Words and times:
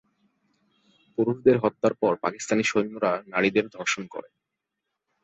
পুরুষদের 1.17 1.57
হত্যার 1.57 1.93
পর, 1.93 2.13
পাকিস্তানি 2.15 2.63
সৈন্যরা 2.63 3.11
নারীদের 3.27 3.65
ধর্ষণ 3.69 4.03
করে। 4.07 4.29